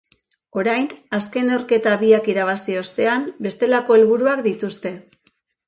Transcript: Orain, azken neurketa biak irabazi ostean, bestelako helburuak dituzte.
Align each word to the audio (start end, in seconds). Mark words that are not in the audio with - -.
Orain, 0.61 0.87
azken 1.17 1.47
neurketa 1.51 1.93
biak 2.05 2.31
irabazi 2.35 2.79
ostean, 2.81 3.29
bestelako 3.49 4.01
helburuak 4.01 4.45
dituzte. 4.51 4.97